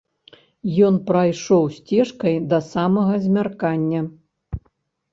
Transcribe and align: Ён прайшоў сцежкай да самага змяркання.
Ён 0.87 0.97
прайшоў 1.09 1.63
сцежкай 1.77 2.35
да 2.57 2.63
самага 2.73 3.13
змяркання. 3.29 4.01